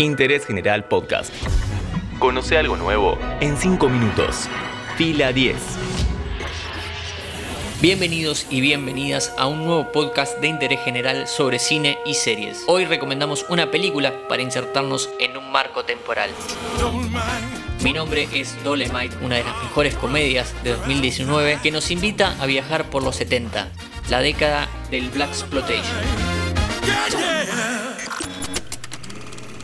Interés 0.00 0.46
General 0.46 0.84
Podcast. 0.84 1.30
Conoce 2.18 2.56
algo 2.56 2.74
nuevo 2.78 3.18
en 3.40 3.58
5 3.58 3.86
minutos. 3.90 4.48
Fila 4.96 5.30
10. 5.30 5.56
Bienvenidos 7.82 8.46
y 8.48 8.62
bienvenidas 8.62 9.34
a 9.36 9.46
un 9.46 9.66
nuevo 9.66 9.92
podcast 9.92 10.38
de 10.38 10.48
interés 10.48 10.80
general 10.80 11.28
sobre 11.28 11.58
cine 11.58 11.98
y 12.06 12.14
series. 12.14 12.64
Hoy 12.66 12.86
recomendamos 12.86 13.44
una 13.50 13.70
película 13.70 14.26
para 14.26 14.40
insertarnos 14.40 15.10
en 15.18 15.36
un 15.36 15.52
marco 15.52 15.84
temporal. 15.84 16.30
Mi 17.82 17.92
nombre 17.92 18.26
es 18.32 18.56
Dolemite, 18.64 19.18
una 19.22 19.36
de 19.36 19.44
las 19.44 19.62
mejores 19.62 19.94
comedias 19.96 20.54
de 20.64 20.70
2019 20.70 21.58
que 21.62 21.72
nos 21.72 21.90
invita 21.90 22.36
a 22.40 22.46
viajar 22.46 22.88
por 22.88 23.02
los 23.02 23.16
70, 23.16 23.68
la 24.08 24.20
década 24.22 24.66
del 24.90 25.10
Black 25.10 25.28
Exploitation. 25.28 26.29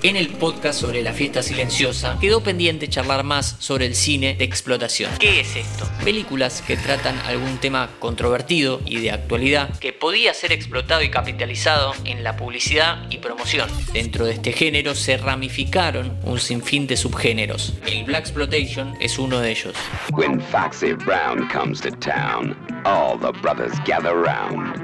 En 0.07 0.15
el 0.15 0.29
podcast 0.29 0.81
sobre 0.81 1.03
la 1.03 1.13
fiesta 1.13 1.43
silenciosa 1.43 2.17
quedó 2.21 2.41
pendiente 2.41 2.87
charlar 2.87 3.25
más 3.25 3.57
sobre 3.59 3.87
el 3.87 3.97
cine 3.97 4.37
de 4.37 4.45
explotación. 4.45 5.11
¿Qué 5.19 5.41
es 5.41 5.57
esto? 5.57 5.85
Películas 6.05 6.63
que 6.65 6.77
tratan 6.77 7.19
algún 7.27 7.59
tema 7.59 7.91
controvertido 7.99 8.81
y 8.85 9.01
de 9.01 9.11
actualidad 9.11 9.77
que 9.81 9.93
podía 9.93 10.33
ser 10.33 10.53
explotado 10.53 11.03
y 11.03 11.11
capitalizado 11.11 11.93
en 12.05 12.23
la 12.23 12.37
publicidad 12.37 13.11
y 13.11 13.19
promoción. 13.19 13.69
Dentro 13.93 14.27
de 14.27 14.35
este 14.35 14.53
género 14.53 14.95
se 14.95 15.17
ramificaron 15.17 16.17
un 16.23 16.39
sinfín 16.39 16.87
de 16.87 16.97
subgéneros. 16.97 17.75
El 17.85 18.05
Black 18.05 18.21
Exploitation 18.21 18.95
es 19.01 19.19
uno 19.19 19.41
de 19.41 19.51
ellos. 19.51 19.75
When 20.13 20.41
Foxy 20.41 20.93
Brown 20.93 21.49
comes 21.49 21.81
to 21.81 21.91
town, 21.91 22.57
all 22.85 23.19
the 23.19 23.33
brothers 23.43 23.73
gather 23.85 24.15
round, 24.15 24.77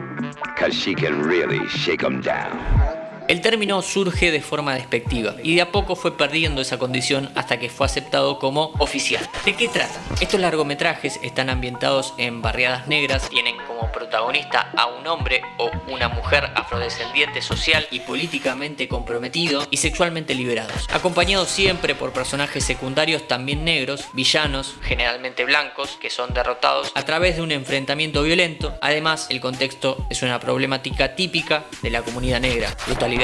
cause 0.59 0.74
she 0.74 0.96
can 0.96 1.23
really 1.23 1.60
shake 1.68 2.04
'em 2.04 2.20
down. 2.23 3.02
El 3.32 3.41
término 3.41 3.80
surge 3.80 4.30
de 4.30 4.42
forma 4.42 4.74
despectiva 4.74 5.36
y 5.42 5.54
de 5.54 5.62
a 5.62 5.73
poco 5.73 5.96
fue 5.96 6.18
perdiendo 6.18 6.60
esa 6.60 6.78
condición 6.78 7.32
hasta 7.34 7.59
que 7.59 7.70
fue 7.70 7.86
aceptado 7.86 8.38
como 8.38 8.74
oficial. 8.79 9.26
¿De 9.46 9.57
qué 9.57 9.68
trata? 9.68 9.98
Estos 10.20 10.38
largometrajes 10.38 11.18
están 11.23 11.48
ambientados 11.48 12.12
en 12.18 12.42
barriadas 12.42 12.88
negras, 12.88 13.30
tienen 13.30 13.57
como 13.66 13.90
protagonista 13.90 14.70
a 14.76 14.84
un 14.84 15.07
hombre 15.07 15.40
o 15.57 15.70
una 15.88 16.10
mujer 16.10 16.51
afrodescendiente 16.54 17.40
social 17.40 17.87
y 17.90 18.01
políticamente 18.01 18.87
comprometido 18.87 19.66
y 19.70 19.79
sexualmente 19.79 20.35
liberados, 20.35 20.87
acompañados 20.92 21.48
siempre 21.48 21.95
por 21.95 22.12
personajes 22.12 22.62
secundarios 22.64 23.26
también 23.29 23.64
negros, 23.64 24.09
villanos, 24.12 24.74
generalmente 24.82 25.46
blancos, 25.46 25.96
que 25.98 26.10
son 26.10 26.35
derrotados 26.35 26.92
a 26.95 27.04
través 27.07 27.37
de 27.37 27.42
un 27.42 27.52
enfrentamiento 27.52 28.23
violento. 28.24 28.76
Además, 28.82 29.29
el 29.30 29.40
contexto 29.40 30.07
es 30.10 30.23
una 30.23 30.38
problemática 30.38 31.14
típica 31.14 31.64
de 31.80 31.88
la 31.88 32.02
comunidad 32.02 32.40
negra, 32.40 32.76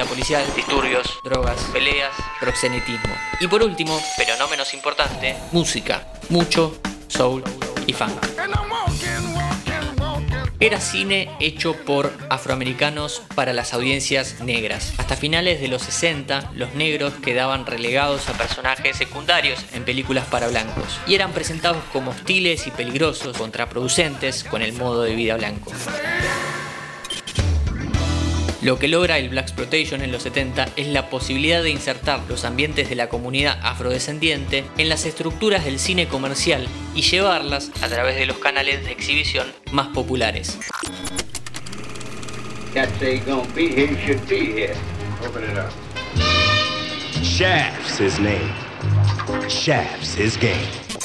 policial, 0.05 0.45
disturbios, 0.55 1.19
drogas, 1.25 1.61
peleas, 1.73 2.13
proxenetismo. 2.41 3.15
Y 3.41 3.47
por 3.47 3.63
último, 3.63 4.01
pero 4.17 4.37
no 4.39 4.49
menos 4.49 4.75
importante, 4.75 5.37
música, 5.53 6.07
mucho 6.29 6.79
soul 7.09 7.43
y 7.87 7.93
funk. 7.93 8.19
Era 10.61 10.81
cine 10.81 11.31
hecho 11.39 11.75
por 11.75 12.13
afroamericanos 12.31 13.23
para 13.37 13.53
las 13.53 13.75
audiencias 13.75 14.41
negras. 14.41 14.93
Hasta 14.99 15.15
finales 15.15 15.61
de 15.61 15.69
los 15.69 15.83
60, 15.83 16.51
los 16.57 16.75
negros 16.75 17.15
quedaban 17.23 17.65
relegados 17.65 18.29
a 18.29 18.33
personajes 18.33 18.97
secundarios 18.97 19.65
en 19.73 19.85
películas 19.85 20.27
para 20.27 20.49
blancos 20.49 20.99
y 21.07 21.15
eran 21.15 21.31
presentados 21.33 21.85
como 21.93 22.11
hostiles 22.11 22.67
y 22.67 22.73
peligrosos, 22.73 23.37
contraproducentes 23.37 24.43
con 24.43 24.63
el 24.63 24.73
modo 24.73 25.03
de 25.03 25.15
vida 25.15 25.37
blanco. 25.37 25.71
Lo 28.69 28.79
que 28.79 28.87
logra 28.87 29.17
el 29.17 29.31
Black 29.31 29.47
Exploitation 29.47 30.03
en 30.03 30.13
los 30.13 30.25
70 30.25 30.69
es 30.77 30.89
la 30.89 31.09
posibilidad 31.09 31.63
de 31.63 31.71
insertar 31.71 32.21
los 32.29 32.45
ambientes 32.45 32.91
de 32.91 32.97
la 32.97 33.09
comunidad 33.09 33.59
afrodescendiente 33.63 34.63
en 34.77 34.91
las 34.91 35.07
estructuras 35.07 35.65
del 35.65 35.79
cine 35.79 36.07
comercial 36.07 36.69
y 36.95 37.01
llevarlas 37.01 37.71
a 37.81 37.89
través 37.89 38.17
de 38.17 38.27
los 38.27 38.37
canales 38.37 38.85
de 38.85 38.93
exhibición 38.93 39.47
más 39.73 39.89
populares. 39.89 40.59
Shaft's 47.23 47.99
his 47.99 48.21
name. 48.21 48.53
Shaft's 49.49 50.15
his 50.15 50.37
game. 50.37 50.98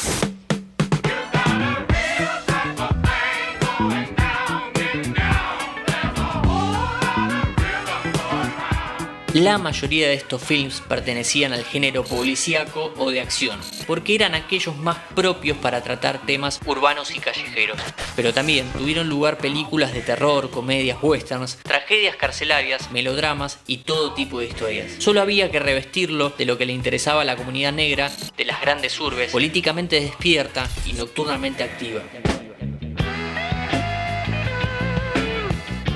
La 9.34 9.58
mayoría 9.58 10.10
de 10.10 10.14
estos 10.14 10.44
films 10.44 10.84
pertenecían 10.88 11.54
al 11.54 11.66
género 11.66 12.04
policíaco 12.04 12.94
o 12.98 13.10
de 13.10 13.20
acción, 13.20 13.60
porque 13.88 14.14
eran 14.14 14.36
aquellos 14.36 14.78
más 14.78 14.98
propios 15.16 15.58
para 15.58 15.82
tratar 15.82 16.24
temas 16.28 16.60
urbanos 16.68 17.10
y 17.10 17.18
callejeros. 17.18 17.80
Pero 18.16 18.32
también 18.32 18.68
tuvieron 18.74 19.10
lugar 19.10 19.40
películas 19.40 19.92
de 19.92 20.02
terror, 20.02 20.52
comedias, 20.52 21.00
westerns, 21.02 21.58
tragedias 21.64 22.16
carcelarias, 22.16 22.92
melodramas 22.92 23.58
y 23.66 23.78
todo 23.78 24.14
tipo 24.14 24.40
de 24.40 24.46
historias. 24.46 24.92
Solo 25.00 25.20
había 25.22 25.50
que 25.50 25.60
revestirlo 25.60 26.30
de 26.38 26.46
lo 26.46 26.60
que 26.60 26.68
le 26.68 26.74
interesaba 26.74 27.24
a 27.24 27.26
la 27.26 27.36
comunidad 27.36 27.74
negra 27.74 28.12
de 28.38 28.46
las 28.46 28.62
grandes 28.62 29.00
urbes, 29.00 29.32
políticamente 29.32 30.00
despierta 30.00 30.70
y 30.86 30.94
nocturnamente 30.94 31.64
activa. 31.64 32.04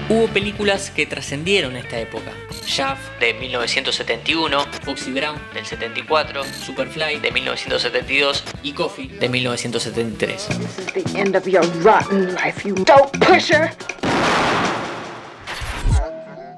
Hubo 0.10 0.28
películas 0.28 0.90
que 0.90 1.06
trascendieron 1.06 1.76
esta 1.76 2.00
época. 2.00 2.32
Shaft 2.66 3.20
de 3.20 3.34
1971, 3.34 4.66
Foxy 4.84 5.12
Brown 5.12 5.38
del 5.54 5.66
74, 5.66 6.46
Superfly 6.46 7.20
de 7.20 7.30
1972 7.30 8.46
y 8.64 8.72
Coffee 8.72 9.10
de 9.10 9.28
1973. 9.28 10.48
This 10.48 10.80
is 10.80 11.04
the 11.04 11.20
end 11.20 11.36
of 11.36 11.46
your 11.46 11.66
rotten 11.84 12.34
life, 12.36 12.66
you 12.66 12.74
dope 12.74 13.20
pusher. 13.20 13.70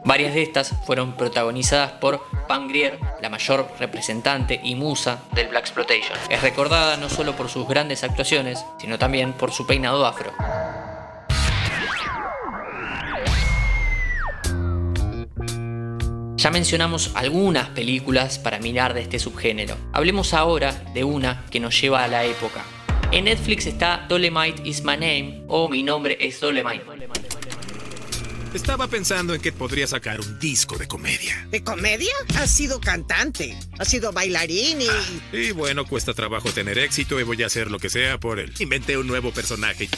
Varias 0.06 0.36
de 0.36 0.44
estas 0.44 0.76
fueron 0.86 1.14
protagonizadas 1.14 1.94
por 1.94 2.24
Pam 2.48 2.68
Grier, 2.68 3.00
la 3.20 3.30
mayor 3.30 3.68
representante 3.80 4.60
y 4.64 4.76
musa 4.76 5.24
del 5.34 5.48
Black 5.48 5.64
Exploitation. 5.64 6.18
Es 6.30 6.44
recordada 6.44 6.98
no 6.98 7.10
solo 7.10 7.36
por 7.36 7.50
sus 7.50 7.68
grandes 7.68 8.04
actuaciones, 8.04 8.64
sino 8.80 9.00
también 9.00 9.34
por 9.34 9.52
su 9.52 9.66
peinado 9.66 10.06
afro. 10.06 10.34
Ya 16.40 16.52
mencionamos 16.52 17.12
algunas 17.16 17.68
películas 17.68 18.40
para 18.40 18.60
mirar 18.60 18.94
de 18.94 19.02
este 19.02 19.20
subgénero. 19.20 19.76
Hablemos 19.92 20.34
ahora 20.34 20.72
de 20.94 21.04
una 21.04 21.46
que 21.52 21.60
nos 21.60 21.80
lleva 21.82 22.02
a 22.02 22.08
la 22.08 22.24
época. 22.24 22.64
En 23.12 23.26
Netflix 23.26 23.66
está 23.66 24.06
Dolemite 24.08 24.62
is 24.64 24.82
my 24.82 24.94
name 24.94 25.44
o 25.50 25.68
Mi 25.68 25.84
nombre 25.84 26.18
es 26.18 26.40
Dolemite. 26.40 26.86
Estaba 28.54 28.88
pensando 28.88 29.36
en 29.36 29.42
que 29.42 29.52
podría 29.52 29.86
sacar 29.86 30.22
un 30.22 30.40
disco 30.40 30.78
de 30.78 30.88
comedia. 30.88 31.46
¿De 31.52 31.62
comedia? 31.62 32.14
Has 32.38 32.50
sido 32.50 32.80
cantante, 32.80 33.60
has 33.78 33.90
sido 33.90 34.14
bailarín 34.14 34.80
y... 34.82 35.38
Y 35.38 35.52
bueno, 35.52 35.86
cuesta 35.86 36.14
trabajo 36.14 36.54
tener 36.54 36.78
éxito 36.78 37.20
y 37.20 37.24
voy 37.24 37.44
a 37.44 37.48
hacer 37.48 37.70
lo 37.70 37.80
que 37.80 37.90
sea 37.90 38.18
por 38.18 38.40
él. 38.40 38.54
Inventé 38.60 38.98
un 38.98 39.08
nuevo 39.08 39.34
personaje. 39.34 39.90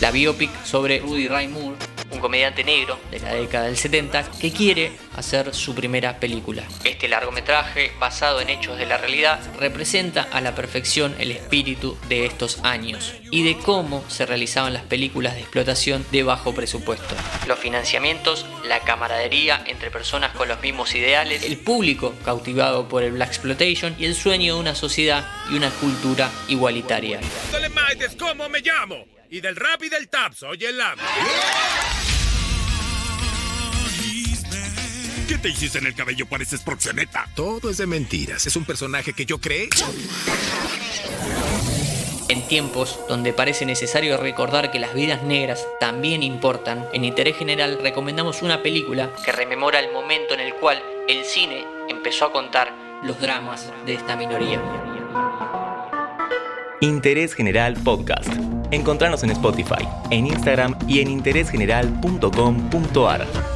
La 0.00 0.12
biopic 0.12 0.50
sobre 0.64 1.00
Rudy 1.00 1.26
Ray 1.26 1.48
Moore, 1.48 1.76
un 2.12 2.20
comediante 2.20 2.64
negro 2.64 2.98
de 3.10 3.20
la 3.20 3.34
década 3.34 3.66
del 3.66 3.76
70 3.76 4.30
que 4.40 4.52
quiere 4.52 4.92
hacer 5.16 5.54
su 5.54 5.74
primera 5.74 6.18
película. 6.18 6.64
Este 6.84 7.08
largometraje, 7.08 7.92
basado 7.98 8.40
en 8.40 8.50
hechos 8.50 8.78
de 8.78 8.86
la 8.86 8.98
realidad, 8.98 9.40
representa 9.58 10.28
a 10.30 10.40
la 10.40 10.54
perfección 10.54 11.14
el 11.18 11.30
espíritu 11.30 11.96
de 12.08 12.26
estos 12.26 12.60
años 12.62 13.14
y 13.30 13.42
de 13.42 13.56
cómo 13.58 14.04
se 14.08 14.26
realizaban 14.26 14.72
las 14.72 14.84
películas 14.84 15.34
de 15.34 15.40
explotación 15.40 16.04
de 16.10 16.22
bajo 16.22 16.54
presupuesto. 16.54 17.14
Los 17.46 17.58
financiamientos, 17.58 18.46
la 18.64 18.80
camaradería 18.80 19.62
entre 19.66 19.90
personas 19.90 20.32
con 20.32 20.48
los 20.48 20.60
mismos 20.60 20.94
ideales, 20.94 21.42
el 21.42 21.58
público 21.58 22.14
cautivado 22.24 22.88
por 22.88 23.02
el 23.02 23.12
Black 23.12 23.28
Exploitation 23.28 23.96
y 23.98 24.04
el 24.04 24.14
sueño 24.14 24.54
de 24.54 24.60
una 24.60 24.74
sociedad 24.74 25.26
y 25.50 25.54
una 25.54 25.70
cultura 25.70 26.30
igualitaria. 26.48 27.20
Como 28.18 28.48
me 28.48 28.60
llamo. 28.60 29.04
Y 29.30 29.40
del 29.40 29.56
rap 29.56 29.82
y 29.82 29.88
del 29.88 30.08
tap 30.08 30.34
soy 30.34 30.64
el. 30.64 30.78
¿Qué 35.32 35.38
te 35.38 35.48
hiciste 35.48 35.78
en 35.78 35.86
el 35.86 35.94
cabello? 35.94 36.26
Pareces 36.26 36.60
proxeneta. 36.60 37.26
Todo 37.34 37.70
es 37.70 37.78
de 37.78 37.86
mentiras. 37.86 38.46
Es 38.46 38.54
un 38.54 38.66
personaje 38.66 39.14
que 39.14 39.24
yo 39.24 39.40
creé. 39.40 39.70
En 42.28 42.46
tiempos 42.48 43.00
donde 43.08 43.32
parece 43.32 43.64
necesario 43.64 44.18
recordar 44.18 44.70
que 44.70 44.78
las 44.78 44.92
vidas 44.92 45.22
negras 45.22 45.66
también 45.80 46.22
importan, 46.22 46.86
en 46.92 47.06
Interés 47.06 47.38
General 47.38 47.78
recomendamos 47.80 48.42
una 48.42 48.62
película 48.62 49.10
que 49.24 49.32
rememora 49.32 49.80
el 49.80 49.90
momento 49.90 50.34
en 50.34 50.40
el 50.40 50.52
cual 50.56 50.82
el 51.08 51.24
cine 51.24 51.64
empezó 51.88 52.26
a 52.26 52.32
contar 52.32 53.00
los 53.02 53.18
dramas 53.18 53.72
de 53.86 53.94
esta 53.94 54.16
minoría. 54.16 54.60
Interés 56.82 57.32
General 57.32 57.72
Podcast. 57.82 58.28
Encontrarnos 58.70 59.22
en 59.22 59.30
Spotify, 59.30 59.88
en 60.10 60.26
Instagram 60.26 60.76
y 60.86 61.00
en 61.00 61.08
interésgeneral.com.ar. 61.08 63.51